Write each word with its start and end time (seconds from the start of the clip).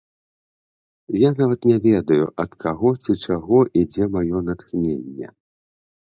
Я 1.23 1.29
нават 1.41 1.67
не 1.71 1.75
ведаю, 1.87 2.25
ад 2.45 2.51
каго 2.65 2.89
ці 3.03 3.13
чаго 3.27 3.61
ідзе 3.83 4.09
маё 4.17 4.37
натхненне. 4.49 5.33